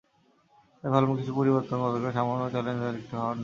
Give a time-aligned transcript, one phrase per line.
[0.83, 3.33] তাই ভাবলাম কিছু পরিবর্তন দরকার, সামান্য চ্যালেঞ্জ আর একটু নির্মল হাওয়া।